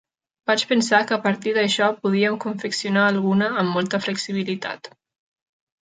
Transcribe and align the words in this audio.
Vaig 0.51 0.61
pensar 0.69 1.01
que 1.11 1.15
a 1.17 1.19
partir 1.25 1.53
d'això 1.59 1.91
podíem 2.07 2.39
confeccionar 2.47 3.07
alguna 3.13 3.53
amb 3.65 3.79
molta 3.79 4.05
flexibilitat. 4.09 4.95